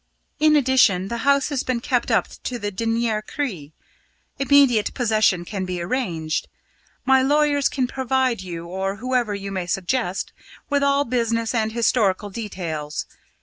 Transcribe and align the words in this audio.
In 0.39 0.55
addition, 0.55 1.09
the 1.09 1.19
house 1.19 1.49
has 1.49 1.61
been 1.61 1.79
kept 1.79 2.09
up 2.09 2.27
to 2.45 2.57
the 2.57 2.71
dernier 2.71 3.21
cri. 3.21 3.71
Immediate 4.39 4.95
possession 4.95 5.45
can 5.45 5.63
be 5.63 5.79
arranged. 5.79 6.47
My 7.05 7.21
lawyers 7.21 7.69
can 7.69 7.85
provide 7.85 8.41
you, 8.41 8.65
or 8.65 8.95
whoever 8.95 9.35
you 9.35 9.51
may 9.51 9.67
suggest, 9.67 10.33
with 10.71 10.81
all 10.81 11.05
business 11.05 11.53
and 11.53 11.71
historical 11.73 12.31
details. 12.31 13.05